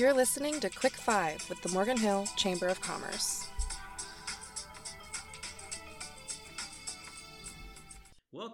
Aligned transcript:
You're 0.00 0.14
listening 0.14 0.60
to 0.60 0.70
Quick 0.70 0.94
Five 0.94 1.46
with 1.50 1.60
the 1.60 1.68
Morgan 1.68 1.98
Hill 1.98 2.26
Chamber 2.34 2.68
of 2.68 2.80
Commerce. 2.80 3.39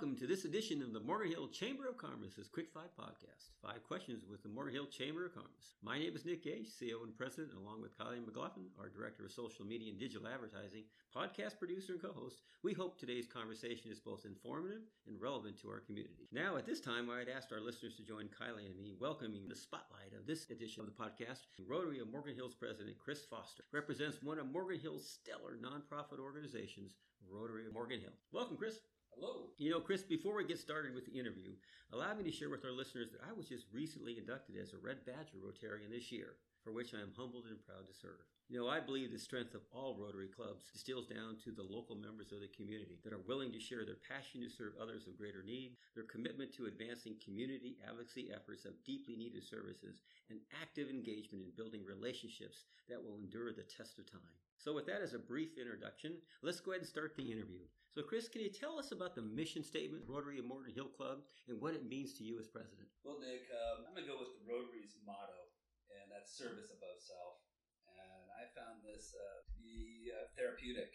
Welcome 0.07 0.21
to 0.21 0.33
this 0.33 0.45
edition 0.45 0.83
of 0.83 0.93
the 0.93 1.01
Morgan 1.01 1.33
Hill 1.33 1.49
Chamber 1.49 1.89
of 1.89 1.99
Commerce's 1.99 2.47
Quick 2.47 2.71
Five 2.73 2.95
podcast. 2.97 3.51
Five 3.61 3.83
questions 3.83 4.23
with 4.31 4.41
the 4.41 4.49
Morgan 4.49 4.73
Hill 4.73 4.87
Chamber 4.87 5.27
of 5.27 5.35
Commerce. 5.35 5.75
My 5.83 5.99
name 5.99 6.15
is 6.15 6.25
Nick 6.25 6.45
Gaich, 6.45 6.71
CEO 6.71 7.03
and 7.03 7.11
President, 7.17 7.59
along 7.59 7.83
with 7.83 7.99
Kylie 7.99 8.25
McLaughlin, 8.25 8.71
our 8.79 8.89
Director 8.89 9.25
of 9.25 9.33
Social 9.33 9.67
Media 9.67 9.91
and 9.91 9.99
Digital 9.99 10.29
Advertising, 10.29 10.85
podcast 11.11 11.59
producer, 11.59 11.95
and 11.95 12.01
co 12.01 12.13
host. 12.13 12.43
We 12.63 12.73
hope 12.73 13.01
today's 13.01 13.27
conversation 13.27 13.91
is 13.91 13.99
both 13.99 14.25
informative 14.25 14.83
and 15.09 15.21
relevant 15.21 15.61
to 15.63 15.71
our 15.71 15.81
community. 15.81 16.29
Now, 16.31 16.57
at 16.57 16.67
this 16.67 16.81
time, 16.81 17.11
I'd 17.11 17.29
asked 17.29 17.53
our 17.53 17.61
listeners 17.61 17.97
to 17.97 18.07
join 18.07 18.31
Kylie 18.31 18.71
and 18.71 18.79
me 18.79 18.95
welcoming 19.01 19.49
the 19.49 19.57
spotlight 19.57 20.15
of 20.17 20.25
this 20.25 20.49
edition 20.51 20.85
of 20.85 20.87
the 20.87 20.95
podcast. 21.03 21.51
Rotary 21.67 21.99
of 21.99 22.13
Morgan 22.13 22.37
Hill's 22.37 22.55
President, 22.55 22.97
Chris 23.03 23.25
Foster, 23.25 23.65
represents 23.73 24.23
one 24.23 24.39
of 24.39 24.53
Morgan 24.53 24.79
Hill's 24.79 25.19
stellar 25.19 25.59
nonprofit 25.59 26.21
organizations, 26.21 26.95
Rotary 27.29 27.67
of 27.67 27.75
Morgan 27.75 27.99
Hill. 27.99 28.15
Welcome, 28.31 28.57
Chris. 28.57 28.79
Hello. 29.19 29.49
You 29.57 29.71
know, 29.71 29.81
Chris, 29.81 30.03
before 30.03 30.37
we 30.37 30.45
get 30.45 30.61
started 30.61 30.95
with 30.95 31.07
the 31.09 31.19
interview, 31.19 31.57
allow 31.91 32.13
me 32.13 32.23
to 32.25 32.31
share 32.31 32.51
with 32.51 32.67
our 32.67 32.71
listeners 32.71 33.09
that 33.13 33.25
I 33.25 33.33
was 33.33 33.49
just 33.49 33.65
recently 33.73 34.19
inducted 34.19 34.61
as 34.61 34.75
a 34.75 34.85
Red 34.85 35.07
Badger 35.09 35.41
Rotarian 35.41 35.89
this 35.89 36.13
year, 36.13 36.37
for 36.61 36.71
which 36.71 36.93
I 36.93 37.01
am 37.01 37.17
humbled 37.17 37.49
and 37.49 37.57
proud 37.65 37.89
to 37.89 37.97
serve. 37.97 38.21
You 38.53 38.61
know, 38.61 38.69
I 38.69 38.79
believe 38.79 39.11
the 39.11 39.19
strength 39.19 39.55
of 39.55 39.65
all 39.73 39.97
Rotary 39.97 40.29
clubs 40.29 40.69
distills 40.71 41.09
down 41.09 41.41
to 41.45 41.51
the 41.51 41.65
local 41.65 41.97
members 41.97 42.31
of 42.31 42.45
the 42.45 42.53
community 42.53 43.01
that 43.05 43.15
are 43.15 43.25
willing 43.25 43.51
to 43.53 43.59
share 43.59 43.89
their 43.89 44.05
passion 44.05 44.45
to 44.45 44.53
serve 44.53 44.77
others 44.77 45.09
of 45.09 45.17
greater 45.17 45.43
need, 45.43 45.81
their 45.95 46.05
commitment 46.05 46.53
to 46.53 46.69
advancing 46.69 47.17
community 47.25 47.81
advocacy 47.89 48.29
efforts 48.29 48.67
of 48.67 48.77
deeply 48.85 49.17
needed 49.17 49.49
services, 49.49 50.05
and 50.29 50.45
active 50.61 50.93
engagement 50.93 51.41
in 51.41 51.57
building 51.57 51.89
relationships 51.89 52.69
that 52.85 53.01
will 53.03 53.17
endure 53.17 53.57
the 53.57 53.65
test 53.65 53.97
of 53.99 54.05
time. 54.05 54.37
So, 54.57 54.73
with 54.73 54.87
that 54.87 55.05
as 55.05 55.13
a 55.13 55.21
brief 55.21 55.61
introduction, 55.61 56.17
let's 56.43 56.61
go 56.61 56.73
ahead 56.73 56.83
and 56.83 56.89
start 56.89 57.15
the 57.15 57.29
interview. 57.29 57.63
So, 57.93 58.03
Chris, 58.05 58.29
can 58.29 58.41
you 58.41 58.53
tell 58.53 58.81
us 58.81 58.93
about 58.93 59.15
the 59.15 59.25
mission 59.25 59.65
statement, 59.65 60.05
Rotary 60.09 60.41
of 60.41 60.49
Morgan 60.49 60.73
Hill 60.73 60.93
Club, 60.93 61.25
and 61.49 61.61
what 61.61 61.73
it 61.73 61.85
means 61.85 62.17
to 62.21 62.25
you 62.25 62.37
as 62.41 62.49
president? 62.49 62.89
Well, 63.05 63.21
Nick, 63.21 63.49
um, 63.53 63.89
I'm 63.89 63.97
going 63.97 64.05
to 64.05 64.11
go 64.11 64.21
with 64.21 64.37
the 64.37 64.45
Rotary's 64.45 64.97
motto, 65.05 65.53
and 65.93 66.09
that's 66.13 66.33
service 66.33 66.73
above 66.73 67.01
self. 67.01 67.41
And 67.89 68.29
I 68.37 68.49
found 68.53 68.85
this 68.85 69.17
uh, 69.17 69.45
to 69.49 69.57
be 69.61 70.13
uh, 70.13 70.29
therapeutic. 70.37 70.93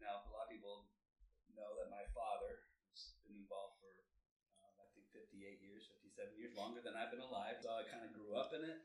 Now, 0.00 0.24
a 0.24 0.32
lot 0.32 0.48
of 0.48 0.52
people 0.52 0.88
know 1.52 1.76
that 1.76 1.92
my 1.92 2.08
father 2.16 2.64
has 2.96 3.20
been 3.20 3.36
involved 3.36 3.76
for, 3.84 3.92
uh, 4.64 4.80
I 4.80 4.86
think, 4.96 5.12
58 5.12 5.60
years, 5.60 5.92
57 5.92 6.40
years, 6.40 6.56
longer 6.56 6.80
than 6.80 6.96
I've 6.96 7.12
been 7.12 7.20
alive. 7.20 7.60
So 7.60 7.68
I 7.68 7.84
kind 7.84 8.00
of 8.00 8.16
grew 8.16 8.32
up 8.32 8.56
in 8.56 8.64
it, 8.64 8.80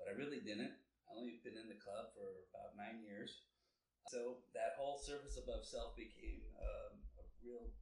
but 0.00 0.08
I 0.08 0.16
really 0.16 0.40
didn't. 0.40 0.72
I 1.06 1.14
only 1.14 1.38
been 1.42 1.58
in 1.58 1.70
the 1.70 1.78
club 1.78 2.10
for 2.12 2.46
about 2.50 2.74
nine 2.74 3.02
years. 3.02 3.46
So 4.10 4.42
that 4.54 4.78
whole 4.78 4.98
service 4.98 5.38
above 5.38 5.66
self 5.66 5.98
became 5.98 6.46
um, 6.58 7.02
a 7.18 7.24
real 7.42 7.74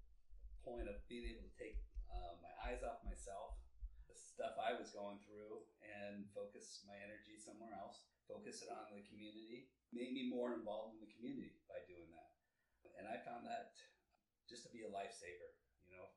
point 0.64 0.89
of 0.89 1.05
being 1.08 1.28
able 1.28 1.45
to 1.45 1.55
take 1.61 1.84
uh, 2.08 2.41
my 2.41 2.52
eyes 2.64 2.80
off 2.80 3.05
myself, 3.05 3.61
the 4.08 4.17
stuff 4.17 4.56
I 4.56 4.72
was 4.72 4.97
going 4.97 5.20
through, 5.20 5.69
and 5.84 6.25
focus 6.33 6.84
my 6.89 6.97
energy 6.97 7.36
somewhere 7.36 7.77
else, 7.77 8.08
focus 8.25 8.64
it 8.64 8.72
on 8.72 8.89
the 8.97 9.05
community, 9.05 9.69
made 9.92 10.17
me 10.17 10.33
more 10.33 10.56
involved 10.56 10.97
in 10.97 11.05
the 11.05 11.12
community 11.12 11.61
by 11.69 11.84
doing 11.84 12.08
that. 12.12 12.33
And 12.97 13.05
I 13.05 13.20
found 13.20 13.45
that 13.45 13.77
just 14.48 14.64
to 14.64 14.72
be 14.72 14.84
a 14.84 14.91
lifesaver, 14.92 15.52
you 15.84 15.92
know. 15.92 16.08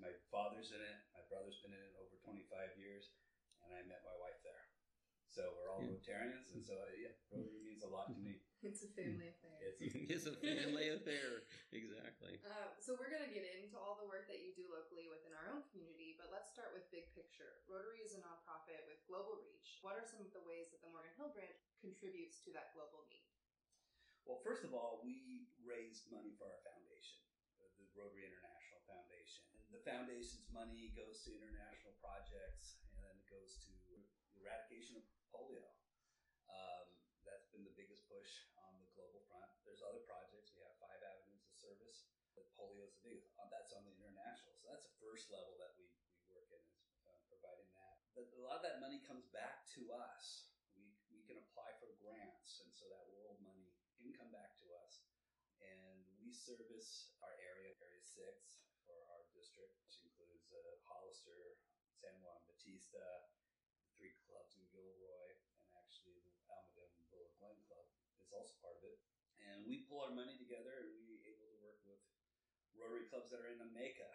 My 0.00 0.12
father's 0.32 0.72
in 0.72 0.80
it, 0.80 0.98
my 1.12 1.20
brother's 1.28 1.60
been 1.60 1.76
in 1.76 1.82
it 1.84 1.92
over 2.00 2.16
25 2.24 2.48
years, 2.80 3.12
and 3.60 3.68
I 3.76 3.84
met 3.84 4.00
my 4.00 4.16
wife 4.16 4.40
there. 4.40 4.59
So 5.40 5.56
we're 5.56 5.72
all 5.72 5.80
Yeah. 5.80 5.96
Rotarians, 5.96 6.52
and 6.52 6.60
so 6.60 6.76
uh, 6.76 6.92
yeah, 7.00 7.16
Rotary 7.32 7.64
means 7.64 7.80
a 7.80 7.88
lot 7.88 8.12
to 8.12 8.20
me. 8.20 8.44
It's 8.60 8.84
a 8.84 8.92
family 8.92 9.32
affair. 9.32 9.56
It's 9.64 9.80
it's 10.12 10.26
a 10.28 10.36
family 10.36 10.92
affair. 10.92 11.48
Exactly. 11.72 12.36
Uh, 12.44 12.76
so 12.76 12.92
we're 13.00 13.08
going 13.08 13.24
to 13.24 13.32
get 13.32 13.48
into 13.56 13.80
all 13.80 13.96
the 13.96 14.04
work 14.04 14.28
that 14.28 14.44
you 14.44 14.52
do 14.52 14.68
locally 14.68 15.08
within 15.08 15.32
our 15.32 15.48
own 15.48 15.64
community, 15.72 16.12
but 16.20 16.28
let's 16.28 16.52
start 16.52 16.76
with 16.76 16.84
big 16.92 17.08
picture. 17.16 17.64
Rotary 17.64 18.04
is 18.04 18.12
a 18.12 18.20
nonprofit 18.20 18.84
with 18.84 19.00
global 19.08 19.40
reach. 19.40 19.80
What 19.80 19.96
are 19.96 20.04
some 20.04 20.20
of 20.20 20.28
the 20.36 20.44
ways 20.44 20.68
that 20.76 20.84
the 20.84 20.92
Morgan 20.92 21.16
Hill 21.16 21.32
branch 21.32 21.56
contributes 21.80 22.44
to 22.44 22.52
that 22.52 22.76
global 22.76 23.08
need? 23.08 23.32
Well, 24.28 24.44
first 24.44 24.68
of 24.68 24.76
all, 24.76 25.00
we 25.00 25.48
raise 25.64 26.04
money 26.12 26.36
for 26.36 26.52
our 26.52 26.60
foundation, 26.68 27.24
uh, 27.56 27.64
the 27.80 27.88
Rotary 27.96 28.28
International 28.28 28.84
Foundation. 28.84 29.48
And 29.56 29.72
the 29.72 29.80
foundation's 29.88 30.52
money 30.52 30.92
goes 30.92 31.24
to 31.24 31.32
international 31.32 31.96
projects, 31.96 32.76
and 32.92 33.00
then 33.00 33.16
it 33.16 33.24
goes 33.32 33.56
to 33.64 33.72
eradication 34.36 35.00
of 35.00 35.04
polio. 35.30 35.66
Um, 36.50 36.86
that's 37.22 37.46
been 37.54 37.62
the 37.62 37.74
biggest 37.78 38.06
push 38.10 38.50
on 38.58 38.74
the 38.82 38.90
global 38.94 39.22
front. 39.30 39.50
There's 39.62 39.82
other 39.82 40.02
projects. 40.04 40.52
We 40.54 40.62
have 40.66 40.74
five 40.82 41.00
avenues 41.00 41.46
of 41.46 41.54
service. 41.54 42.10
But 42.34 42.50
polio 42.54 42.86
is 42.86 42.94
the 42.98 43.04
biggest. 43.06 43.34
Uh, 43.38 43.50
that's 43.50 43.74
on 43.74 43.86
the 43.86 43.94
international. 43.94 44.54
So 44.58 44.70
that's 44.70 44.86
the 44.86 44.98
first 45.02 45.30
level 45.30 45.54
that 45.62 45.74
we, 45.78 45.86
we 46.18 46.30
work 46.30 46.50
in 46.50 46.62
is 46.62 46.94
uh, 47.06 47.18
providing 47.30 47.70
that. 47.74 47.96
But 48.14 48.30
a 48.34 48.42
lot 48.42 48.60
of 48.60 48.64
that 48.66 48.82
money 48.82 49.02
comes 49.06 49.30
back 49.30 49.66
to 49.78 49.90
us. 49.94 50.50
We, 50.74 50.86
we 51.10 51.22
can 51.26 51.38
apply 51.38 51.74
for 51.78 51.94
grants, 52.02 52.62
and 52.62 52.70
so 52.74 52.90
that 52.90 53.06
world 53.14 53.38
money 53.42 53.70
can 53.98 54.14
come 54.14 54.30
back 54.34 54.58
to 54.62 54.66
us. 54.82 55.06
And 55.60 56.02
we 56.22 56.32
service 56.32 57.12
our 57.20 57.34
area, 57.36 57.76
Area 57.84 58.00
6, 58.00 58.16
for 58.88 58.96
our 59.12 59.22
district, 59.36 59.76
which 59.84 60.00
includes 60.00 60.48
uh, 60.50 60.58
Hollister, 60.88 61.60
San 61.92 62.16
Juan 62.24 62.40
Bautista, 62.48 63.28
three 63.92 64.16
clubs 64.24 64.56
in 64.56 64.64
Gilroy, 64.72 65.36
and 65.60 65.68
actually 65.76 66.16
the 66.24 66.32
Almaden 66.48 67.04
Glen 67.12 67.60
Club 67.68 67.84
is 68.30 68.38
also 68.38 68.54
part 68.62 68.78
of 68.78 68.86
it. 68.86 68.94
And 69.42 69.66
we 69.66 69.82
pull 69.90 70.06
our 70.06 70.14
money 70.14 70.38
together 70.38 70.86
and 70.86 71.02
we're 71.10 71.26
able 71.26 71.50
to 71.50 71.58
work 71.58 71.82
with 71.82 71.98
Rotary 72.78 73.10
clubs 73.10 73.34
that 73.34 73.42
are 73.42 73.50
in 73.50 73.58
Jamaica, 73.58 74.06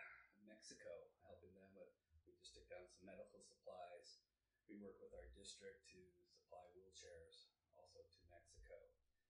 Mexico, 0.48 0.88
helping 1.28 1.52
them 1.52 1.68
with, 1.76 1.92
we 2.24 2.32
just 2.40 2.56
took 2.56 2.64
down 2.72 2.88
some 2.88 3.04
medical 3.04 3.44
supplies. 3.44 4.24
We 4.72 4.80
work 4.80 4.96
with 5.04 5.12
our 5.12 5.28
district 5.36 5.84
to 5.92 6.00
supply 6.32 6.64
wheelchairs 6.72 7.52
also 7.76 8.00
to 8.08 8.22
Mexico. 8.32 8.80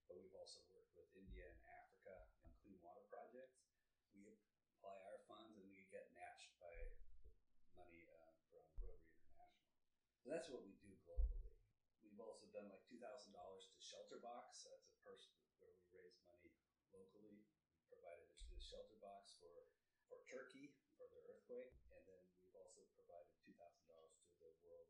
But 0.06 0.22
we've 0.22 0.38
also 0.38 0.62
worked 0.70 0.94
with 0.94 1.10
India 1.18 1.50
and 1.50 1.58
Africa 1.66 2.14
on 2.46 2.54
clean 2.62 2.78
water 2.86 3.02
projects. 3.10 3.66
We 4.14 4.38
apply 4.78 5.02
our 5.10 5.26
funds 5.26 5.58
and 5.58 5.66
we 5.66 5.90
get 5.90 6.14
matched 6.14 6.54
by 6.62 6.70
money 7.74 8.06
uh, 8.14 8.30
from 8.54 8.70
Rotary 8.78 9.10
International. 9.18 9.82
So 10.22 10.30
that's 10.30 10.46
what 10.54 10.62
we 10.62 10.78
do 10.78 10.94
globally. 11.02 11.58
We've 12.06 12.22
also 12.22 12.46
done 12.54 12.70
like 12.70 12.86
two 12.86 13.02
thousand 13.02 13.34
dollars 13.34 13.66
to 13.74 13.78
Shelter 13.82 14.22
Box. 14.22 14.45
That's 15.06 15.06
a 15.06 15.06
purse 15.06 15.30
where 15.62 15.70
we 15.72 15.86
raise 15.94 16.18
money 16.26 16.50
locally. 16.90 17.46
We 17.78 17.82
provided 17.88 18.26
it 18.26 18.38
to 18.42 18.48
the 18.50 18.62
Shelter 18.62 18.98
Box 19.02 19.38
for 19.38 19.54
for 20.10 20.18
Turkey 20.26 20.74
for 20.98 21.06
their 21.14 21.22
earthquake, 21.30 21.78
and 21.94 22.02
then 22.10 22.22
we've 22.42 22.58
also 22.58 22.82
provided 22.98 23.30
two 23.46 23.54
thousand 23.58 23.86
dollars 23.86 24.18
to 24.26 24.34
the 24.42 24.52
World 24.66 24.90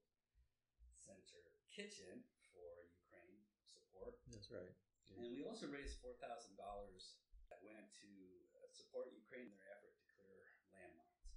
Central 0.96 1.44
Kitchen 1.68 2.24
for 2.56 2.88
Ukraine 2.96 3.44
support. 3.68 4.16
That's 4.32 4.48
right. 4.52 4.72
And 5.20 5.36
we 5.36 5.44
also 5.46 5.68
raised 5.70 6.00
four 6.00 6.16
thousand 6.24 6.56
dollars 6.56 7.20
that 7.52 7.62
went 7.62 7.86
to 8.02 8.12
uh, 8.58 8.66
support 8.72 9.12
Ukraine 9.14 9.52
in 9.52 9.56
their 9.60 9.70
effort 9.76 9.94
to 10.00 10.04
clear 10.16 10.40
landmines. 10.74 11.28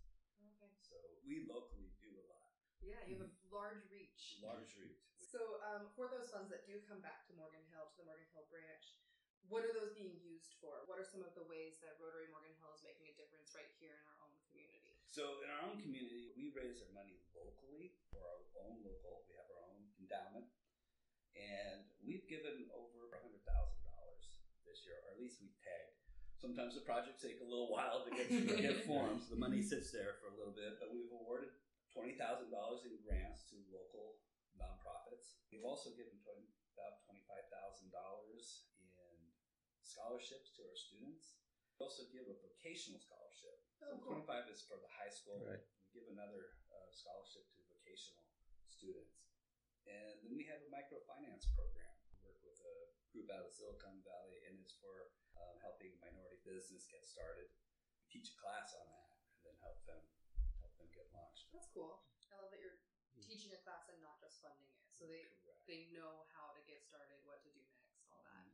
Okay. 0.55 0.71
So 0.81 0.97
we 1.27 1.45
locally 1.51 1.91
do 2.01 2.15
a 2.17 2.25
lot, 2.31 2.49
Yeah, 2.81 3.03
you 3.05 3.19
have 3.21 3.29
a 3.29 3.35
large 3.53 3.85
reach. 3.93 4.39
large 4.41 4.73
reach. 4.81 5.08
So 5.29 5.61
um, 5.61 5.93
for 5.93 6.09
those 6.09 6.33
funds 6.33 6.49
that 6.49 6.65
do 6.65 6.81
come 6.89 7.05
back 7.05 7.29
to 7.29 7.37
Morgan 7.37 7.61
Hill, 7.69 7.85
to 7.93 7.97
the 8.01 8.09
Morgan 8.09 8.25
Hill 8.33 8.49
branch, 8.49 8.97
what 9.53 9.61
are 9.61 9.77
those 9.77 9.93
being 9.93 10.17
used 10.25 10.57
for? 10.57 10.89
What 10.89 10.97
are 10.97 11.05
some 11.05 11.21
of 11.21 11.37
the 11.37 11.45
ways 11.45 11.77
that 11.85 12.01
Rotary 12.01 12.33
Morgan 12.33 12.57
Hill 12.57 12.73
is 12.73 12.81
making 12.81 13.13
a 13.13 13.15
difference 13.21 13.53
right 13.53 13.69
here 13.77 13.93
in 13.93 14.05
our 14.09 14.25
own 14.25 14.33
community? 14.49 14.97
So 15.05 15.45
in 15.45 15.53
our 15.53 15.69
own 15.69 15.85
community, 15.85 16.33
we 16.33 16.49
raise 16.57 16.81
our 16.81 16.89
money 16.97 17.21
locally 17.37 17.93
for 18.09 18.25
our 18.25 18.41
own 18.65 18.81
local. 18.81 19.29
We 19.29 19.37
have 19.37 19.49
our 19.53 19.69
own 19.69 19.93
endowment, 20.01 20.49
and 21.37 21.85
we've 22.01 22.25
given 22.25 22.65
over 22.73 23.13
hundred 23.13 23.45
thousand 23.45 23.85
dollars 23.85 24.41
this 24.65 24.89
year, 24.89 24.97
or 25.05 25.13
at 25.13 25.21
least 25.21 25.45
we've 25.45 25.57
tagged. 25.61 25.93
Sometimes 26.41 26.73
the 26.73 26.85
projects 26.89 27.21
take 27.21 27.45
a 27.45 27.49
little 27.49 27.69
while 27.69 28.01
to 28.09 28.11
get 28.17 28.33
to 28.33 28.57
get 28.57 28.81
formed. 28.89 29.21
So 29.21 29.37
the 29.37 29.41
money 29.45 29.61
sits 29.61 29.93
there 29.93 30.17
for 30.25 30.33
a 30.33 30.37
little 30.41 30.57
bit, 30.57 30.81
but 30.81 30.89
we've 30.89 31.13
awarded 31.13 31.53
twenty 31.93 32.17
thousand 32.17 32.49
dollars 32.49 32.89
in 32.89 32.97
grants 33.05 33.45
to 33.53 33.61
local 33.69 34.17
nonprofits. 34.59 35.39
We've 35.51 35.65
also 35.67 35.95
given 35.95 36.19
20, 36.21 36.45
about 36.75 37.03
twenty-five 37.07 37.47
thousand 37.51 37.91
dollars 37.95 38.71
in 38.79 39.15
scholarships 39.83 40.53
to 40.59 40.63
our 40.67 40.77
students. 40.77 41.41
We 41.79 41.87
also 41.87 42.07
give 42.11 42.27
a 42.27 42.37
vocational 42.43 42.99
scholarship. 42.99 43.55
Oh, 43.83 43.95
so 43.95 44.03
cool. 44.03 44.19
25 44.27 44.51
is 44.51 44.67
for 44.67 44.79
the 44.83 44.91
high 44.91 45.11
school. 45.15 45.39
Right. 45.43 45.63
We 45.63 46.03
give 46.03 46.11
another 46.11 46.59
uh, 46.75 46.91
scholarship 46.91 47.47
to 47.55 47.63
vocational 47.71 48.27
students. 48.67 49.31
And 49.87 50.19
then 50.27 50.35
we 50.35 50.45
have 50.51 50.61
a 50.61 50.69
microfinance 50.69 51.49
program. 51.55 51.95
We 52.11 52.19
work 52.21 52.43
with 52.45 52.59
a 52.61 52.75
group 53.15 53.31
out 53.33 53.47
of 53.47 53.55
Silicon 53.55 54.03
Valley, 54.05 54.43
and 54.45 54.59
it's 54.61 54.77
for 54.77 55.15
um, 55.39 55.57
helping 55.65 55.97
minority 56.03 56.43
business 56.45 56.85
get 56.91 57.07
started. 57.09 57.49
We 58.03 58.05
teach 58.13 58.35
a 58.35 58.37
class 58.37 58.77
on 58.77 58.85
that, 58.91 59.09
and 59.39 59.49
then 59.49 59.57
help 59.65 59.81
them 59.89 60.03
help 60.61 60.75
them 60.77 60.91
get 60.93 61.09
launched. 61.15 61.49
That's 61.55 61.71
cool. 61.73 62.05
I 62.29 62.37
love 62.43 62.53
that 62.53 62.61
you're 62.61 62.77
teaching 63.23 63.53
a 63.55 63.61
class 63.63 63.89
and 63.91 63.99
not 64.03 64.19
just 64.23 64.41
funding 64.43 64.67
it. 64.69 64.79
So 64.95 65.07
they 65.07 65.31
Correct. 65.47 65.63
they 65.71 65.81
know 65.95 66.27
how 66.35 66.51
to 66.55 66.61
get 66.67 66.83
started, 66.83 67.23
what 67.23 67.43
to 67.47 67.51
do 67.55 67.63
next, 67.71 68.03
all 68.11 68.23
that. 68.27 68.47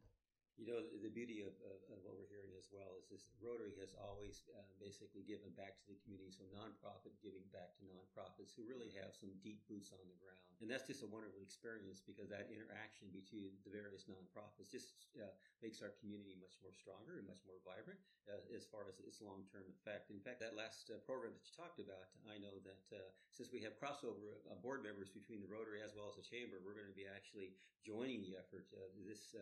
You 0.55 0.71
know, 0.71 0.79
the, 1.03 1.11
beauty 1.11 1.43
of, 1.43 1.51
of, 1.67 1.83
of, 1.91 1.99
what 2.06 2.15
we're 2.15 2.31
hearing 2.31 2.55
as 2.55 2.71
well 2.71 2.95
is 3.03 3.11
this 3.11 3.27
Rotary 3.43 3.75
has 3.83 3.91
always 3.99 4.47
uh, 4.55 4.62
basically 4.79 5.27
given 5.27 5.51
back 5.59 5.75
to 5.83 5.87
the 5.91 5.99
community. 6.06 6.31
So, 6.31 6.47
nonprofit 6.55 7.11
giving 7.19 7.43
back 7.51 7.75
to 7.79 7.85
nonprofits 7.91 8.55
who 8.55 8.62
really 8.62 8.95
have 8.95 9.19
some 9.19 9.35
deep 9.43 9.67
boots 9.67 9.91
on 9.91 9.99
the 10.06 10.15
ground. 10.23 10.39
And 10.62 10.71
that's 10.71 10.87
just 10.87 11.03
a 11.03 11.11
wonderful 11.11 11.43
experience 11.43 12.01
because 12.01 12.31
that 12.31 12.47
interaction 12.49 13.11
between 13.11 13.53
the 13.67 13.73
various 13.75 14.06
nonprofits 14.06 14.71
just 14.71 15.11
uh, 15.19 15.27
makes 15.59 15.83
our 15.83 15.91
community 15.99 16.39
much 16.39 16.55
more 16.62 16.71
stronger 16.71 17.19
and 17.19 17.27
much 17.27 17.43
more 17.43 17.59
vibrant 17.67 17.99
uh, 18.31 18.39
as 18.55 18.65
far 18.71 18.87
as 18.87 19.03
its 19.03 19.19
long 19.19 19.43
term 19.51 19.67
effect. 19.67 20.15
In 20.15 20.23
fact, 20.23 20.39
that 20.41 20.55
last 20.55 20.89
uh, 20.89 21.03
program 21.03 21.35
that 21.35 21.45
you 21.45 21.53
talked 21.53 21.83
about, 21.83 22.15
I 22.31 22.39
know 22.39 22.62
that 22.62 22.87
uh, 22.95 23.11
since 23.35 23.51
we 23.51 23.59
have 23.67 23.75
crossover 23.77 24.39
uh, 24.47 24.55
board 24.62 24.87
members 24.87 25.11
between 25.11 25.43
the 25.43 25.51
Rotary 25.51 25.83
as 25.83 25.99
well 25.99 26.06
as 26.06 26.17
the 26.17 26.25
Chamber, 26.25 26.62
we're 26.62 26.79
going 26.79 26.89
to 26.89 26.97
be 26.97 27.11
actually 27.11 27.59
joining 27.83 28.23
the 28.23 28.39
effort. 28.39 28.71
this 29.05 29.35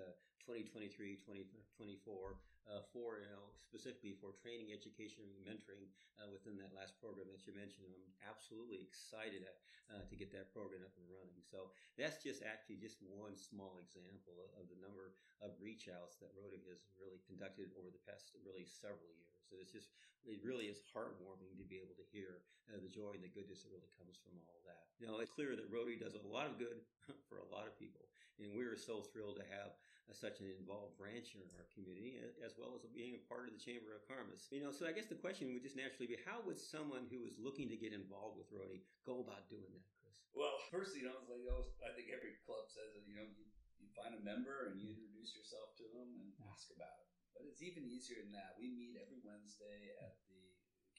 2023 0.45 1.19
2024 1.23 2.39
uh, 2.71 2.83
for 2.95 3.19
you 3.19 3.31
know 3.31 3.51
specifically 3.59 4.15
for 4.15 4.35
training, 4.39 4.71
education, 4.71 5.27
and 5.27 5.43
mentoring 5.43 5.91
uh, 6.21 6.29
within 6.31 6.55
that 6.61 6.71
last 6.77 6.95
program 7.03 7.27
that 7.31 7.43
you 7.43 7.55
mentioned. 7.57 7.89
I'm 7.91 8.11
absolutely 8.23 8.83
excited 8.85 9.43
uh, 9.91 10.05
to 10.07 10.15
get 10.15 10.31
that 10.37 10.55
program 10.55 10.87
up 10.87 10.95
and 10.95 11.07
running. 11.11 11.43
So 11.43 11.75
that's 11.99 12.23
just 12.23 12.47
actually 12.47 12.79
just 12.79 13.03
one 13.03 13.35
small 13.35 13.81
example 13.83 14.39
of, 14.57 14.71
the 14.71 14.79
number 14.79 15.19
of 15.43 15.53
reach 15.59 15.91
outs 15.91 16.23
that 16.23 16.33
Rotary 16.39 16.63
has 16.71 16.87
really 16.97 17.21
conducted 17.27 17.75
over 17.75 17.91
the 17.91 18.01
past 18.07 18.33
really 18.47 18.65
several 18.65 19.11
years. 19.19 19.43
So 19.51 19.59
it's 19.59 19.75
just 19.75 19.93
it 20.23 20.39
really 20.47 20.71
is 20.71 20.87
heartwarming 20.95 21.59
to 21.59 21.67
be 21.67 21.83
able 21.83 21.99
to 21.99 22.07
hear 22.15 22.47
uh, 22.71 22.79
the 22.79 22.89
joy 22.89 23.11
and 23.19 23.27
the 23.27 23.33
goodness 23.35 23.67
that 23.67 23.75
really 23.75 23.91
comes 23.99 24.15
from 24.23 24.39
all 24.47 24.63
that. 24.65 24.87
You 25.03 25.11
know, 25.11 25.19
it's 25.19 25.35
clear 25.35 25.59
that 25.59 25.67
Rotary 25.67 25.99
does 25.99 26.15
a 26.15 26.23
lot 26.23 26.47
of 26.47 26.63
good 26.63 26.79
for 27.29 27.43
a 27.43 27.49
lot 27.51 27.67
of 27.67 27.75
people, 27.75 28.07
and 28.39 28.55
we 28.55 28.63
are 28.63 28.79
so 28.79 29.03
thrilled 29.03 29.43
to 29.43 29.47
have 29.51 29.75
such 30.15 30.41
an 30.45 30.49
involved 30.53 30.95
branch 31.01 31.33
in 31.35 31.45
our 31.57 31.67
community, 31.73 32.21
as 32.45 32.55
well 32.61 32.77
as 32.77 32.85
being 32.93 33.17
a 33.17 33.23
part 33.27 33.49
of 33.49 33.53
the 33.57 33.63
Chamber 33.63 33.97
of 33.97 34.05
Commerce. 34.05 34.49
You 34.53 34.61
know, 34.61 34.73
so 34.73 34.85
I 34.85 34.93
guess 34.93 35.09
the 35.09 35.19
question 35.19 35.49
would 35.53 35.65
just 35.65 35.77
naturally 35.77 36.09
be, 36.09 36.21
how 36.23 36.45
would 36.45 36.61
someone 36.61 37.09
who 37.09 37.25
is 37.25 37.41
looking 37.41 37.67
to 37.73 37.79
get 37.81 37.97
involved 37.97 38.37
with 38.37 38.49
Rotary 38.53 38.85
go 39.09 39.25
about 39.25 39.49
doing 39.49 39.69
that, 39.73 39.89
Chris? 39.99 40.17
Well, 40.37 40.61
first, 40.69 40.97
you 40.97 41.09
know, 41.09 41.17
it's 41.19 41.29
like 41.29 41.45
I 41.85 41.91
think 41.97 42.13
every 42.13 42.37
club 42.45 42.69
says 42.69 42.93
that 42.97 43.05
you 43.09 43.17
know 43.17 43.25
you, 43.25 43.45
you 43.81 43.89
find 43.93 44.13
a 44.17 44.23
member 44.23 44.69
and 44.69 44.81
you 44.81 44.93
introduce 44.93 45.33
yourself 45.37 45.77
to 45.81 45.85
them 45.93 46.09
and 46.21 46.29
ask 46.49 46.73
about 46.73 47.03
it. 47.03 47.09
But 47.33 47.49
it's 47.49 47.65
even 47.65 47.89
easier 47.89 48.21
than 48.21 48.33
that. 48.37 48.57
We 48.61 48.69
meet 48.69 49.01
every 49.01 49.21
Wednesday 49.25 49.97
at 50.05 50.21
the 50.29 50.41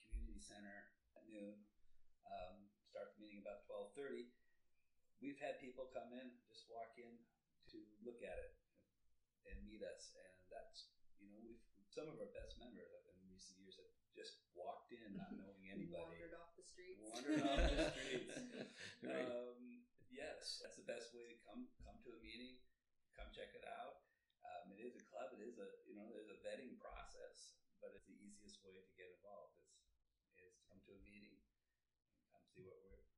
community 0.02 0.42
center 0.42 0.90
at 1.14 1.24
noon. 1.30 1.62
Um, 2.26 2.66
start 2.82 3.14
the 3.14 3.22
meeting 3.22 3.42
about 3.42 3.62
twelve 3.66 3.94
thirty. 3.94 4.30
We've 5.22 5.38
had 5.38 5.62
people 5.62 5.86
come 5.94 6.10
in, 6.12 6.34
just 6.50 6.66
walk 6.66 6.98
in 6.98 7.14
to 7.70 7.78
look 8.02 8.20
at 8.20 8.36
it 8.38 8.52
and 9.48 9.56
meet 9.64 9.84
us. 9.84 10.14
And 10.16 10.34
that's, 10.48 10.92
you 11.20 11.28
know, 11.28 11.38
we've, 11.40 11.60
some 11.90 12.10
of 12.10 12.18
our 12.18 12.30
best 12.34 12.58
members 12.58 12.90
in 13.06 13.14
recent 13.30 13.60
years 13.62 13.78
have 13.78 13.90
just 14.14 14.42
walked 14.54 14.90
in 14.94 15.14
not 15.14 15.30
knowing 15.38 15.70
anybody. 15.70 16.18
Wandered 16.18 16.34
off 16.38 16.52
the 16.58 16.66
streets. 16.66 17.02
Wandered 17.02 17.42
off 17.44 17.70
the 17.70 17.88
streets. 17.94 18.34
um, 19.10 19.84
yes, 20.10 20.62
that's 20.62 20.78
the 20.78 20.86
best 20.86 21.14
way 21.14 21.26
to 21.26 21.36
come 21.46 21.66
come 21.82 21.98
to 22.06 22.14
a 22.14 22.20
meeting. 22.22 22.58
Come 23.14 23.30
check 23.30 23.54
it 23.54 23.66
out. 23.66 24.02
Um, 24.42 24.74
it 24.74 24.82
is 24.82 24.98
a 24.98 25.04
club. 25.06 25.34
It 25.38 25.42
is 25.42 25.58
a 25.58 25.68
you 25.86 25.94
know 25.94 26.06
there's 26.10 26.30
a 26.30 26.38
vetting 26.42 26.78
process, 26.82 27.54
but 27.78 27.94
it's 27.94 28.06
the 28.06 28.18
easiest 28.18 28.62
way 28.62 28.74
to 28.74 28.82
get 28.98 29.10
involved. 29.14 29.54
Is 29.62 30.50
is 30.50 30.54
to 30.58 30.62
come 30.66 30.82
to 30.86 30.92
a 30.94 31.00
meeting 31.02 31.38
and 31.38 32.22
come 32.30 32.42
see 32.50 32.62
what 32.66 32.78
we're 32.82 32.94
what 32.94 32.98
we're 32.98 33.06
about. 33.06 33.13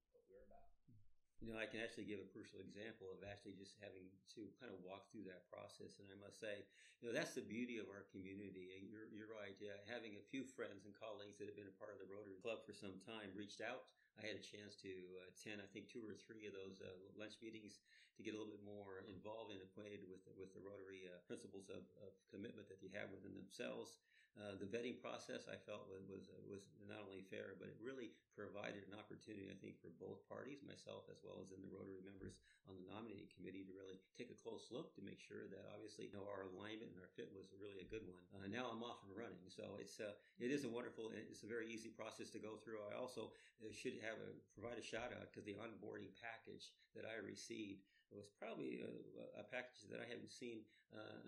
You 1.44 1.53
know, 1.53 1.61
I 1.61 1.69
can 1.69 1.85
actually 1.85 2.09
give 2.09 2.19
a 2.25 2.29
personal 2.33 2.65
example 2.65 3.12
of 3.12 3.21
actually 3.21 3.61
just 3.61 3.77
having 3.77 4.09
to 4.35 4.49
kind 4.56 4.73
of 4.73 4.81
walk 4.81 5.05
through 5.12 5.29
that 5.29 5.44
process. 5.53 6.00
And 6.00 6.09
I 6.09 6.17
must 6.17 6.41
say, 6.41 6.65
you 7.00 7.05
know, 7.06 7.12
that's 7.12 7.37
the 7.37 7.44
beauty 7.44 7.77
of 7.77 7.93
our 7.93 8.09
community. 8.09 8.88
You're, 8.88 9.05
you're 9.12 9.29
right. 9.29 9.53
Yeah, 9.61 9.77
having 9.85 10.17
a 10.17 10.25
few 10.33 10.49
friends 10.49 10.88
and 10.88 10.97
colleagues 10.97 11.37
that 11.37 11.44
have 11.44 11.56
been 11.56 11.69
a 11.69 11.77
part 11.77 11.93
of 11.93 12.00
the 12.00 12.09
Rotary 12.09 12.41
Club 12.41 12.65
for 12.65 12.73
some 12.73 12.97
time 13.05 13.37
reached 13.37 13.61
out. 13.61 13.85
I 14.17 14.25
had 14.25 14.41
a 14.41 14.44
chance 14.44 14.81
to 14.81 14.93
attend, 15.29 15.61
I 15.61 15.69
think, 15.77 15.93
two 15.93 16.00
or 16.09 16.17
three 16.17 16.49
of 16.49 16.56
those 16.56 16.81
uh, 16.81 16.88
lunch 17.21 17.37
meetings 17.44 17.85
to 18.17 18.25
get 18.25 18.33
a 18.33 18.41
little 18.41 18.56
bit 18.56 18.65
more 18.65 19.05
involved 19.05 19.53
and 19.53 19.61
acquainted 19.61 20.00
with 20.09 20.25
with 20.41 20.56
the 20.56 20.65
Rotary 20.65 21.05
uh, 21.05 21.21
principles 21.29 21.69
of, 21.69 21.85
of 22.00 22.17
commitment 22.33 22.65
that 22.73 22.81
they 22.81 22.88
have 22.97 23.12
within 23.12 23.37
themselves 23.37 24.00
uh, 24.37 24.53
the 24.61 24.69
vetting 24.69 25.00
process 25.00 25.49
I 25.49 25.56
felt 25.56 25.88
was, 25.88 26.05
was 26.05 26.29
was 26.44 26.69
not 26.85 27.00
only 27.09 27.25
fair, 27.25 27.56
but 27.56 27.73
it 27.73 27.81
really 27.81 28.12
provided 28.37 28.85
an 28.85 28.93
opportunity, 28.93 29.49
I 29.49 29.56
think, 29.56 29.81
for 29.81 29.88
both 29.97 30.21
parties, 30.29 30.61
myself 30.61 31.09
as 31.09 31.25
well 31.25 31.41
as 31.41 31.56
in 31.56 31.65
the 31.65 31.73
Rotary 31.73 32.05
members 32.05 32.37
on 32.69 32.77
the 32.77 32.85
nominating 32.85 33.33
committee, 33.33 33.65
to 33.65 33.73
really 33.73 33.97
take 34.12 34.29
a 34.29 34.37
close 34.37 34.69
look 34.69 34.93
to 34.93 35.00
make 35.00 35.17
sure 35.17 35.49
that 35.49 35.65
obviously 35.73 36.12
you 36.12 36.15
know, 36.15 36.29
our 36.29 36.44
alignment 36.53 36.93
and 36.93 37.00
our 37.00 37.09
fit 37.17 37.33
was 37.33 37.49
really 37.56 37.81
a 37.81 37.88
good 37.88 38.05
one. 38.05 38.21
Uh, 38.37 38.44
now 38.53 38.69
I'm 38.69 38.85
off 38.85 39.00
and 39.09 39.17
running, 39.17 39.49
so 39.49 39.81
it's 39.81 39.97
uh, 40.05 40.12
it 40.37 40.53
is 40.53 40.69
a 40.69 40.71
wonderful, 40.71 41.09
it's 41.17 41.41
a 41.41 41.49
very 41.49 41.73
easy 41.73 41.88
process 41.88 42.29
to 42.37 42.41
go 42.41 42.61
through. 42.61 42.85
I 42.93 43.00
also 43.00 43.33
uh, 43.65 43.73
should 43.73 43.97
have 44.05 44.21
a 44.21 44.37
provide 44.53 44.77
a 44.77 44.85
shout 44.85 45.17
out 45.17 45.33
because 45.33 45.49
the 45.49 45.56
onboarding 45.56 46.12
package 46.21 46.77
that 46.93 47.09
I 47.09 47.17
received 47.25 47.88
it 48.11 48.17
was 48.17 48.31
probably 48.38 48.82
a, 48.82 48.93
a, 49.43 49.44
package 49.50 49.87
that 49.91 49.99
I 49.99 50.06
haven't 50.06 50.31
seen 50.31 50.62
uh, 50.94 51.20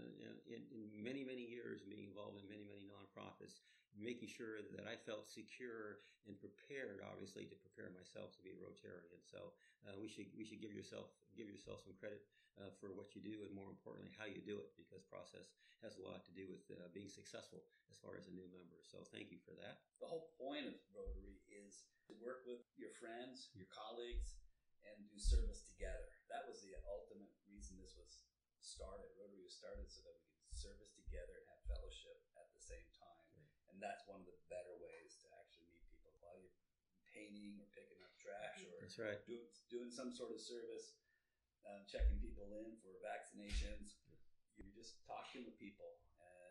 in, 0.46 0.62
in, 0.70 0.86
many, 0.94 1.26
many 1.26 1.42
years 1.42 1.82
being 1.82 2.06
involved 2.06 2.38
in 2.38 2.46
many, 2.46 2.62
many 2.62 2.86
nonprofits, 2.86 3.62
making 3.98 4.30
sure 4.30 4.62
that 4.74 4.86
I 4.86 4.94
felt 4.94 5.26
secure 5.26 6.02
and 6.30 6.38
prepared, 6.38 7.02
obviously, 7.02 7.50
to 7.50 7.56
prepare 7.58 7.90
myself 7.94 8.30
to 8.36 8.40
be 8.44 8.54
a 8.54 8.58
Rotarian. 8.58 9.18
So 9.26 9.56
uh, 9.86 9.98
we 9.98 10.06
should 10.06 10.30
we 10.38 10.46
should 10.46 10.62
give 10.62 10.70
yourself 10.70 11.10
give 11.34 11.50
yourself 11.50 11.82
some 11.82 11.96
credit 11.98 12.22
uh, 12.58 12.70
for 12.78 12.94
what 12.94 13.14
you 13.14 13.22
do, 13.22 13.42
and 13.46 13.54
more 13.54 13.70
importantly, 13.70 14.14
how 14.14 14.26
you 14.26 14.42
do 14.42 14.58
it, 14.58 14.70
because 14.74 15.02
process 15.06 15.50
has 15.82 15.94
a 15.98 16.02
lot 16.02 16.26
to 16.26 16.34
do 16.34 16.50
with 16.50 16.66
uh, 16.74 16.90
being 16.90 17.06
successful 17.10 17.62
as 17.86 17.98
far 18.02 18.18
as 18.18 18.26
a 18.26 18.34
new 18.34 18.46
member. 18.50 18.82
So 18.82 19.06
thank 19.14 19.30
you 19.30 19.38
for 19.38 19.54
that. 19.62 19.78
The 20.02 20.10
whole 20.10 20.34
point 20.34 20.66
of 20.66 20.74
Rotary 20.90 21.38
is 21.46 21.86
to 22.10 22.12
work 22.18 22.42
with 22.46 22.66
your 22.74 22.90
friends, 22.98 23.54
your 23.54 23.70
colleagues, 23.70 24.42
and 24.96 25.08
do 25.08 25.18
service 25.18 25.66
together 25.68 26.08
that 26.28 26.44
was 26.44 26.60
the 26.60 26.76
ultimate 26.84 27.32
reason 27.48 27.80
this 27.80 27.96
was 27.96 28.28
started. 28.60 29.08
Rotary 29.16 29.40
was 29.40 29.56
started 29.56 29.88
so 29.88 30.04
that 30.04 30.16
we 30.20 30.28
could 30.28 30.52
service 30.52 30.92
together 30.92 31.40
and 31.40 31.44
have 31.48 31.60
fellowship 31.64 32.20
at 32.36 32.52
the 32.52 32.60
same 32.60 32.84
time. 32.92 33.24
Right. 33.32 33.72
And 33.72 33.76
that's 33.80 34.04
one 34.04 34.20
of 34.20 34.28
the 34.28 34.36
better 34.52 34.76
ways 34.76 35.16
to 35.24 35.26
actually 35.40 35.72
meet 35.72 35.84
people 35.88 36.12
while 36.20 36.36
you're 36.36 36.52
painting 37.08 37.56
or 37.56 37.66
picking 37.72 38.00
up 38.04 38.12
trash 38.20 38.60
or 38.60 38.76
that's 38.84 39.00
right. 39.00 39.20
do, 39.24 39.40
doing 39.72 39.88
some 39.88 40.12
sort 40.12 40.36
of 40.36 40.40
service, 40.40 41.00
um, 41.64 41.88
checking 41.88 42.20
people 42.20 42.52
in 42.52 42.76
for 42.84 42.92
vaccinations. 43.00 43.96
You're 44.60 44.74
just 44.76 45.00
talking 45.08 45.48
with 45.48 45.56
people 45.56 45.96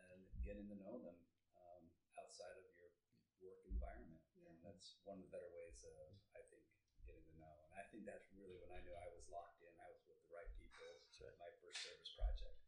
and 0.09 0.23
getting 0.41 0.65
to 0.73 0.77
know 0.79 0.97
them 1.05 1.17
um, 1.59 1.83
outside 2.17 2.55
of 2.57 2.65
your 2.73 2.89
work 3.45 3.61
environment. 3.69 4.23
Yeah. 4.33 4.49
And 4.49 4.57
that's 4.65 4.97
one 5.05 5.21
of 5.21 5.29
the 5.29 5.31
better 5.31 5.51
ways, 5.53 5.85
uh, 5.85 6.11
I 6.33 6.41
think, 6.49 6.65
getting 7.05 7.27
to 7.29 7.35
know. 7.37 7.51
And 7.67 7.77
I 7.77 7.83
think 7.97 8.05
that's 8.05 8.29
really 8.37 8.53
when 8.61 8.69
I 8.69 8.77
knew 8.85 8.93
I 8.93 9.09
was 9.09 9.25
locked 9.25 9.57
in. 9.65 9.73
I 9.81 9.89
was 9.89 10.05
with 10.05 10.21
the 10.21 10.29
right. 10.29 10.45
People 10.61 11.01
to 11.17 11.25
my 11.41 11.49
first 11.65 11.81
service 11.81 12.13
project. 12.13 12.61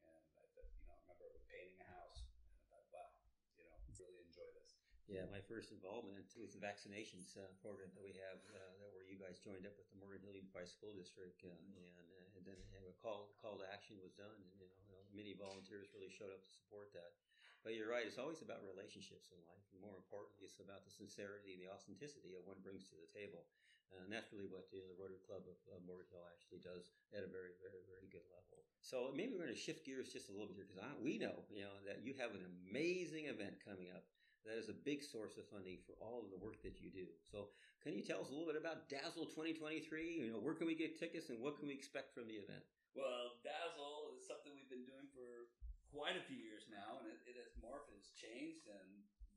And 0.00 0.24
I 0.40 0.44
you 0.56 0.88
know, 0.88 0.96
I 1.04 1.12
remember 1.20 1.36
painting 1.52 1.76
a 1.84 1.88
house, 1.92 2.24
and 2.24 2.72
I 2.72 2.80
thought, 2.88 2.88
wow, 2.88 3.12
you 3.60 3.68
know, 3.68 3.76
really 4.00 4.24
enjoy 4.24 4.48
this. 4.56 4.80
Yeah, 5.04 5.28
my 5.28 5.44
first 5.44 5.68
involvement 5.68 6.32
with 6.32 6.56
the 6.56 6.64
vaccinations 6.64 7.36
uh, 7.36 7.44
program 7.60 7.92
that 7.92 8.00
we 8.00 8.16
have, 8.16 8.40
uh, 8.56 8.72
that 8.80 8.88
where 8.96 9.04
you 9.04 9.20
guys 9.20 9.36
joined 9.36 9.68
up 9.68 9.76
with 9.76 9.84
the 9.92 10.00
Morgan 10.00 10.24
Hill 10.24 10.32
Unified 10.32 10.72
School 10.72 10.96
District, 10.96 11.36
uh, 11.44 11.52
and, 11.52 11.76
uh, 11.76 12.36
and 12.40 12.42
then 12.48 12.56
a 12.88 12.96
call 13.04 13.36
call 13.44 13.60
to 13.60 13.68
action 13.68 14.00
was 14.00 14.16
done, 14.16 14.32
and 14.32 14.48
you 14.48 14.64
know, 14.64 14.72
you 14.80 14.96
know, 14.96 15.04
many 15.12 15.36
volunteers 15.36 15.92
really 15.92 16.08
showed 16.08 16.32
up 16.32 16.40
to 16.40 16.52
support 16.56 16.88
that. 16.96 17.20
But 17.60 17.76
you're 17.76 17.92
right; 17.92 18.08
it's 18.08 18.16
always 18.16 18.40
about 18.40 18.64
relationships 18.64 19.28
in 19.28 19.44
life, 19.44 19.68
and 19.76 19.84
more 19.84 19.92
importantly, 20.00 20.48
it's 20.48 20.56
about 20.56 20.88
the 20.88 20.92
sincerity 20.96 21.52
and 21.52 21.60
the 21.60 21.68
authenticity 21.68 22.32
of 22.32 22.48
one 22.48 22.64
brings 22.64 22.88
to 22.88 22.96
the 22.96 23.12
table. 23.12 23.44
Uh, 23.92 24.04
and 24.04 24.10
that's 24.12 24.32
really 24.32 24.48
what 24.48 24.68
know, 24.72 24.86
the 24.88 24.98
Rotary 25.00 25.22
Club 25.24 25.44
of, 25.44 25.58
of 25.72 25.80
Morgan 25.84 26.08
Hill 26.12 26.24
actually 26.28 26.60
does 26.64 26.92
at 27.12 27.24
a 27.24 27.30
very, 27.30 27.56
very, 27.60 27.82
very 27.88 28.08
good 28.08 28.24
level. 28.32 28.64
So 28.84 29.12
maybe 29.16 29.32
we're 29.32 29.48
going 29.48 29.56
to 29.56 29.58
shift 29.58 29.88
gears 29.88 30.12
just 30.12 30.28
a 30.28 30.34
little 30.34 30.48
bit 30.48 30.60
here 30.60 30.68
because 30.68 30.80
we 31.00 31.16
know, 31.16 31.44
you 31.48 31.64
know, 31.64 31.76
that 31.88 32.04
you 32.04 32.12
have 32.20 32.36
an 32.36 32.44
amazing 32.44 33.32
event 33.32 33.60
coming 33.64 33.88
up 33.92 34.04
that 34.44 34.60
is 34.60 34.68
a 34.68 34.76
big 34.76 35.00
source 35.00 35.40
of 35.40 35.48
funding 35.48 35.80
for 35.88 35.96
all 36.04 36.20
of 36.20 36.28
the 36.28 36.36
work 36.36 36.60
that 36.60 36.76
you 36.76 36.92
do. 36.92 37.08
So 37.32 37.48
can 37.80 37.96
you 37.96 38.04
tell 38.04 38.20
us 38.20 38.28
a 38.28 38.34
little 38.36 38.48
bit 38.48 38.60
about 38.60 38.92
Dazzle 38.92 39.24
2023? 39.32 39.80
You 40.20 40.36
know, 40.36 40.40
where 40.40 40.52
can 40.52 40.68
we 40.68 40.76
get 40.76 41.00
tickets 41.00 41.32
and 41.32 41.40
what 41.40 41.56
can 41.56 41.64
we 41.64 41.72
expect 41.72 42.12
from 42.12 42.28
the 42.28 42.36
event? 42.36 42.60
Well, 42.92 43.40
Dazzle 43.40 44.12
is 44.14 44.22
something 44.28 44.52
we've 44.52 44.68
been 44.68 44.84
doing 44.84 45.08
for 45.16 45.48
quite 45.90 46.20
a 46.20 46.24
few 46.28 46.36
years 46.38 46.68
now, 46.68 47.00
and 47.00 47.08
it, 47.08 47.18
it 47.24 47.36
has 47.40 47.56
morphed, 47.58 47.88
it 47.88 47.98
has 47.98 48.12
changed, 48.12 48.68
and 48.68 48.90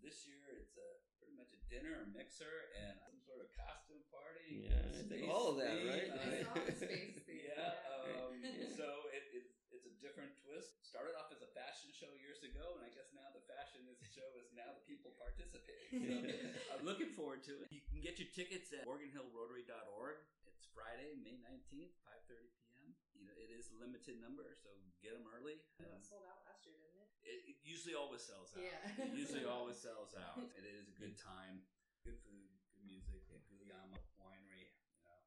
this 0.03 0.25
year 0.27 0.41
it's 0.57 0.77
a 0.77 0.89
pretty 1.19 1.35
much 1.35 1.51
a 1.53 1.59
dinner, 1.67 2.03
a 2.03 2.07
mixer, 2.13 2.71
and 2.77 2.95
some 3.01 3.17
sort 3.23 3.43
of 3.43 3.49
costume 3.57 4.01
party. 4.13 4.69
Yeah, 4.69 4.79
I 4.93 5.03
think 5.05 5.27
all 5.27 5.53
of 5.53 5.57
that, 5.59 5.75
right? 5.83 6.09
I 6.13 6.43
saw 6.45 6.55
the 6.55 6.73
space 6.73 7.17
theme. 7.27 7.43
Yeah. 7.51 7.75
Um, 7.91 8.39
so 8.77 8.87
it, 9.11 9.25
it, 9.33 9.45
it's 9.73 9.87
a 9.89 9.95
different 9.99 10.31
twist. 10.45 10.79
Started 10.85 11.17
off 11.19 11.33
as 11.33 11.43
a 11.43 11.51
fashion 11.57 11.91
show 11.91 12.09
years 12.21 12.39
ago, 12.45 12.77
and 12.79 12.85
I 12.85 12.91
guess 12.93 13.11
now 13.11 13.27
the 13.35 13.43
fashion 13.49 13.83
is 13.91 13.99
show 14.13 14.27
is 14.39 14.49
now 14.55 14.71
the 14.71 14.85
people 14.87 15.11
participating. 15.19 15.99
So 15.99 16.13
I'm 16.77 16.85
looking 16.87 17.11
forward 17.17 17.43
to 17.49 17.53
it. 17.65 17.69
You 17.73 17.83
can 17.89 17.99
get 17.99 18.17
your 18.21 18.29
tickets 18.31 18.71
at 18.71 18.87
morganhillrotary.org. 18.87 20.17
It's 20.47 20.65
Friday, 20.73 21.17
May 21.19 21.37
19th, 21.43 21.93
5:30 22.07 22.49
p.m. 22.63 22.95
You 23.17 23.25
know, 23.27 23.35
it 23.37 23.51
is 23.51 23.67
a 23.73 23.75
limited 23.81 24.21
number, 24.23 24.55
so 24.57 24.69
get 25.03 25.13
them 25.17 25.27
early. 25.27 25.59
It 25.81 25.89
And 25.89 26.01
sold 26.05 26.23
out 26.25 26.41
last 26.47 26.63
year, 26.65 26.77
didn't 26.79 27.01
it? 27.03 27.06
It, 27.27 27.59
usually 27.67 27.93
always 27.93 28.23
sells 28.23 28.55
out. 28.55 28.63
Yeah. 28.63 29.05
it 29.05 29.13
usually 29.13 29.43
always 29.57 29.75
sells 29.75 30.15
out. 30.15 30.39
It 30.55 30.63
is 30.63 30.87
a 30.87 30.95
good 30.95 31.19
time, 31.19 31.61
good 32.07 32.17
food, 32.23 32.47
good 32.71 32.83
music 32.87 33.27
at 33.35 33.43
Guyama 33.51 33.99
Winery, 34.15 34.71
you 34.71 35.03
know. 35.03 35.19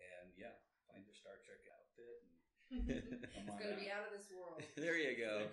And 0.00 0.32
yeah, 0.40 0.56
find 0.88 1.04
your 1.04 1.14
Star 1.14 1.36
Trek 1.44 1.62
outfit 1.68 2.24
and 2.24 2.40
it's 2.86 3.58
gonna 3.58 3.74
be 3.74 3.90
out. 3.90 4.06
out 4.06 4.06
of 4.06 4.14
this 4.14 4.30
world. 4.30 4.62
there 4.78 4.94
you 4.94 5.18
go. 5.18 5.50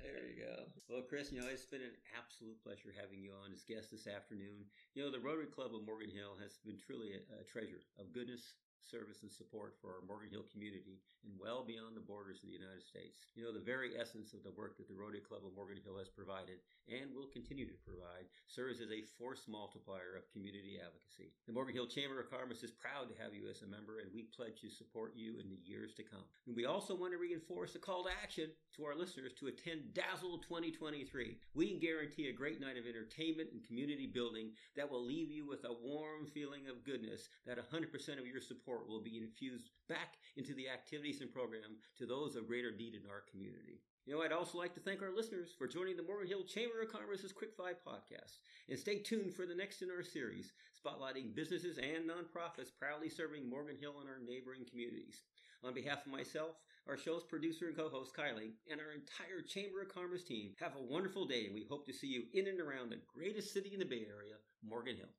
there 0.00 0.24
you 0.24 0.40
go. 0.40 0.64
Well, 0.88 1.04
Chris, 1.04 1.28
you 1.28 1.44
know, 1.44 1.48
it's 1.52 1.68
been 1.68 1.84
an 1.84 1.92
absolute 2.16 2.56
pleasure 2.64 2.88
having 2.96 3.20
you 3.20 3.36
on 3.36 3.52
as 3.52 3.68
guest 3.68 3.92
this 3.92 4.08
afternoon. 4.08 4.64
You 4.96 5.04
know, 5.04 5.12
the 5.12 5.20
Rotary 5.20 5.52
Club 5.52 5.76
of 5.76 5.84
Morgan 5.84 6.08
Hill 6.08 6.40
has 6.40 6.56
been 6.64 6.80
truly 6.80 7.20
a, 7.20 7.20
a 7.36 7.44
treasure 7.44 7.84
of 8.00 8.16
goodness, 8.16 8.56
service, 8.86 9.22
and 9.22 9.30
support 9.30 9.74
for 9.82 9.98
our 9.98 10.04
Morgan 10.06 10.30
Hill 10.30 10.46
community 10.50 11.02
and 11.26 11.34
well 11.34 11.66
beyond 11.66 11.98
the 11.98 12.06
borders 12.06 12.40
of 12.42 12.48
the 12.48 12.54
United 12.54 12.86
States. 12.86 13.26
You 13.34 13.42
know, 13.42 13.52
the 13.52 13.62
very 13.62 13.98
essence 13.98 14.32
of 14.32 14.46
the 14.46 14.54
work 14.54 14.78
that 14.78 14.86
the 14.86 14.94
Rotary 14.94 15.20
Club 15.20 15.42
of 15.42 15.54
Morgan 15.58 15.82
Hill 15.82 15.98
has 15.98 16.08
provided 16.08 16.62
and 16.86 17.10
will 17.10 17.26
continue 17.26 17.66
to 17.66 17.82
provide 17.82 18.30
serves 18.46 18.78
as 18.78 18.94
a 18.94 19.02
force 19.18 19.50
multiplier 19.50 20.14
of 20.14 20.30
community 20.30 20.78
advocacy. 20.78 21.34
The 21.46 21.52
Morgan 21.52 21.74
Hill 21.74 21.90
Chamber 21.90 22.22
of 22.22 22.30
Commerce 22.30 22.62
is 22.62 22.70
proud 22.70 23.10
to 23.10 23.18
have 23.18 23.34
you 23.34 23.50
as 23.50 23.62
a 23.62 23.66
member, 23.66 23.98
and 23.98 24.10
we 24.14 24.30
pledge 24.30 24.62
to 24.62 24.70
support 24.70 25.18
you 25.18 25.42
in 25.42 25.50
the 25.50 25.58
years 25.66 25.94
to 25.98 26.06
come. 26.06 26.22
And 26.46 26.54
we 26.54 26.66
also 26.66 26.94
want 26.94 27.12
to 27.12 27.18
reinforce 27.18 27.74
a 27.74 27.82
call 27.82 28.04
to 28.04 28.10
action 28.22 28.50
to 28.76 28.84
our 28.84 28.94
listeners 28.94 29.32
to 29.40 29.48
attend 29.48 29.94
Dazzle 29.94 30.38
2023. 30.46 31.38
We 31.54 31.78
guarantee 31.78 32.28
a 32.28 32.32
great 32.32 32.60
night 32.60 32.78
of 32.78 32.86
entertainment 32.86 33.50
and 33.52 33.66
community 33.66 34.06
building 34.06 34.52
that 34.76 34.90
will 34.90 35.04
leave 35.04 35.30
you 35.30 35.46
with 35.46 35.64
a 35.64 35.74
warm 35.82 36.26
feeling 36.26 36.68
of 36.68 36.84
goodness 36.84 37.28
that 37.46 37.58
100% 37.58 38.18
of 38.18 38.26
your 38.26 38.40
support 38.40 38.75
will 38.88 39.00
be 39.00 39.18
infused 39.18 39.70
back 39.88 40.18
into 40.36 40.54
the 40.54 40.68
activities 40.68 41.20
and 41.20 41.32
program 41.32 41.76
to 41.96 42.06
those 42.06 42.36
of 42.36 42.46
greater 42.46 42.70
need 42.70 42.94
in 42.94 43.08
our 43.08 43.22
community. 43.30 43.80
You 44.06 44.14
know, 44.14 44.22
I'd 44.22 44.32
also 44.32 44.58
like 44.58 44.74
to 44.74 44.80
thank 44.80 45.02
our 45.02 45.14
listeners 45.14 45.54
for 45.56 45.66
joining 45.66 45.96
the 45.96 46.02
Morgan 46.02 46.28
Hill 46.28 46.44
Chamber 46.44 46.82
of 46.82 46.92
Commerce's 46.92 47.32
Quick 47.32 47.54
Five 47.56 47.76
podcast. 47.86 48.38
And 48.68 48.78
stay 48.78 48.98
tuned 48.98 49.34
for 49.34 49.46
the 49.46 49.54
next 49.54 49.82
in 49.82 49.90
our 49.90 50.02
series, 50.02 50.52
spotlighting 50.78 51.34
businesses 51.34 51.78
and 51.78 52.08
nonprofits 52.08 52.70
proudly 52.78 53.08
serving 53.08 53.48
Morgan 53.48 53.76
Hill 53.76 53.94
and 54.00 54.08
our 54.08 54.20
neighboring 54.24 54.64
communities. 54.68 55.22
On 55.64 55.74
behalf 55.74 56.06
of 56.06 56.12
myself, 56.12 56.56
our 56.88 56.96
show's 56.96 57.24
producer 57.24 57.66
and 57.66 57.76
co-host 57.76 58.14
Kylie, 58.14 58.52
and 58.70 58.80
our 58.80 58.92
entire 58.92 59.42
Chamber 59.44 59.82
of 59.82 59.88
Commerce 59.88 60.22
team, 60.22 60.52
have 60.60 60.76
a 60.76 60.92
wonderful 60.92 61.24
day 61.24 61.46
and 61.46 61.54
we 61.54 61.66
hope 61.68 61.84
to 61.86 61.92
see 61.92 62.06
you 62.06 62.24
in 62.32 62.46
and 62.46 62.60
around 62.60 62.90
the 62.90 63.00
greatest 63.12 63.52
city 63.52 63.70
in 63.72 63.80
the 63.80 63.84
Bay 63.84 64.06
Area, 64.08 64.36
Morgan 64.62 64.96
Hill. 64.96 65.10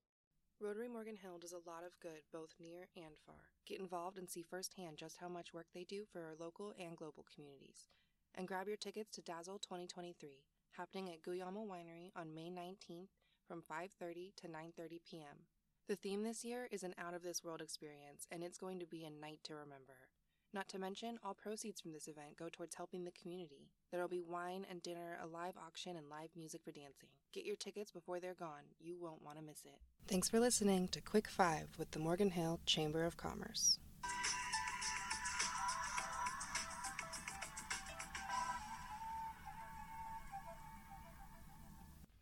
Rotary 0.59 0.87
Morgan 0.87 1.17
Hill 1.17 1.37
does 1.37 1.53
a 1.53 1.69
lot 1.69 1.83
of 1.85 1.99
good 2.01 2.25
both 2.33 2.55
near 2.59 2.87
and 2.95 3.13
far. 3.27 3.53
Get 3.67 3.79
involved 3.79 4.17
and 4.17 4.27
see 4.27 4.41
firsthand 4.41 4.97
just 4.97 5.17
how 5.17 5.29
much 5.29 5.53
work 5.53 5.67
they 5.71 5.83
do 5.83 6.03
for 6.11 6.21
our 6.21 6.33
local 6.39 6.73
and 6.79 6.97
global 6.97 7.25
communities. 7.31 7.89
And 8.33 8.47
grab 8.47 8.67
your 8.67 8.77
tickets 8.77 9.11
to 9.11 9.21
Dazzle 9.21 9.59
2023, 9.59 10.45
happening 10.71 11.09
at 11.09 11.21
Guyama 11.21 11.67
Winery 11.67 12.09
on 12.15 12.33
May 12.33 12.49
19th 12.49 13.13
from 13.47 13.61
5:30 13.61 14.35
to 14.37 14.47
9:30 14.47 14.99
p.m. 15.07 15.45
The 15.87 15.95
theme 15.95 16.23
this 16.23 16.43
year 16.43 16.67
is 16.71 16.81
an 16.81 16.95
out 16.97 17.13
of 17.13 17.21
this 17.21 17.43
world 17.43 17.61
experience 17.61 18.25
and 18.31 18.43
it's 18.43 18.57
going 18.57 18.79
to 18.79 18.87
be 18.87 19.05
a 19.05 19.11
night 19.11 19.41
to 19.43 19.53
remember. 19.53 20.09
Not 20.53 20.67
to 20.69 20.79
mention, 20.79 21.19
all 21.23 21.33
proceeds 21.33 21.81
from 21.81 21.91
this 21.91 22.07
event 22.07 22.37
go 22.37 22.47
towards 22.51 22.75
helping 22.75 23.03
the 23.03 23.11
community. 23.11 23.69
There 23.91 24.01
will 24.01 24.07
be 24.07 24.21
wine 24.21 24.65
and 24.69 24.81
dinner, 24.81 25.17
a 25.21 25.27
live 25.27 25.53
auction, 25.57 25.97
and 25.97 26.09
live 26.09 26.29
music 26.35 26.61
for 26.63 26.71
dancing. 26.71 27.09
Get 27.33 27.45
your 27.45 27.57
tickets 27.57 27.91
before 27.91 28.19
they're 28.19 28.33
gone. 28.33 28.63
You 28.79 28.97
won't 28.99 29.23
want 29.23 29.37
to 29.37 29.43
miss 29.43 29.61
it. 29.65 29.79
Thanks 30.07 30.29
for 30.29 30.39
listening 30.39 30.87
to 30.89 31.01
Quick 31.01 31.27
Five 31.27 31.67
with 31.77 31.91
the 31.91 31.99
Morgan 31.99 32.31
Hill 32.31 32.59
Chamber 32.65 33.03
of 33.03 33.17
Commerce. 33.17 33.77